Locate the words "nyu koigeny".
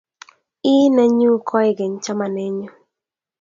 1.17-1.95